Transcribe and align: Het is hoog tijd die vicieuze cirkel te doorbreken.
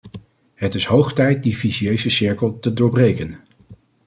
Het 0.53 0.75
is 0.75 0.85
hoog 0.85 1.13
tijd 1.13 1.43
die 1.43 1.57
vicieuze 1.57 2.09
cirkel 2.09 2.59
te 2.59 2.73
doorbreken. 2.73 3.39